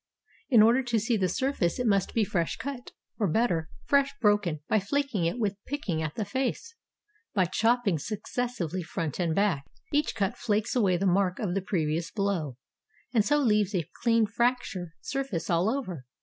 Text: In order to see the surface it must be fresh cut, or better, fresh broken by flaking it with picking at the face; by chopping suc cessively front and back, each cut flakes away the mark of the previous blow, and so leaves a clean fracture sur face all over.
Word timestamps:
In 0.49 0.63
order 0.63 0.81
to 0.81 0.99
see 0.99 1.15
the 1.15 1.29
surface 1.29 1.77
it 1.77 1.85
must 1.85 2.15
be 2.15 2.23
fresh 2.23 2.55
cut, 2.57 2.89
or 3.19 3.27
better, 3.27 3.69
fresh 3.85 4.09
broken 4.19 4.61
by 4.67 4.79
flaking 4.79 5.25
it 5.25 5.37
with 5.37 5.63
picking 5.67 6.01
at 6.01 6.15
the 6.15 6.25
face; 6.25 6.73
by 7.35 7.45
chopping 7.45 7.99
suc 7.99 8.21
cessively 8.21 8.81
front 8.81 9.19
and 9.19 9.35
back, 9.35 9.63
each 9.93 10.15
cut 10.15 10.35
flakes 10.37 10.75
away 10.75 10.97
the 10.97 11.05
mark 11.05 11.37
of 11.37 11.53
the 11.53 11.61
previous 11.61 12.09
blow, 12.09 12.57
and 13.13 13.23
so 13.23 13.37
leaves 13.37 13.75
a 13.75 13.87
clean 14.01 14.25
fracture 14.25 14.95
sur 15.03 15.23
face 15.23 15.51
all 15.51 15.69
over. 15.69 16.07